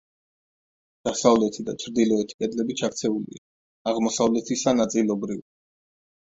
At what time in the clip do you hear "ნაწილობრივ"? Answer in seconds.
4.83-5.49